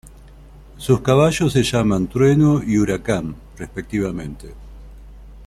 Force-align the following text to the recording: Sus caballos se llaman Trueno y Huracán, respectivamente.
Sus 0.77 1.01
caballos 1.01 1.53
se 1.53 1.61
llaman 1.61 2.07
Trueno 2.07 2.63
y 2.65 2.79
Huracán, 2.79 3.35
respectivamente. 3.59 4.55